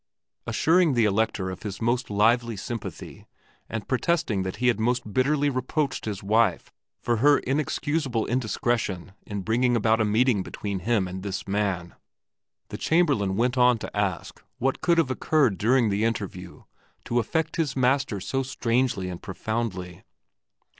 [0.47, 3.27] Assuring the Elector of his most lively sympathy,
[3.69, 9.43] and protesting that he had most bitterly reproached his wife for her inexcusable indiscretion in
[9.43, 11.93] bringing about a meeting between him and this man,
[12.69, 16.63] the Chamberlain went on to ask what could have occurred during the interview
[17.05, 20.01] to affect his master so strangely and profoundly.